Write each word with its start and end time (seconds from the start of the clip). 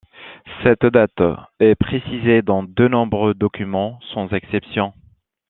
Cette 0.63 0.83
date 0.87 1.21
est 1.59 1.75
précisée 1.75 2.41
dans 2.41 2.63
de 2.63 2.87
nombreux 2.87 3.35
documents, 3.35 3.99
sans 4.15 4.29
exception. 4.29 4.93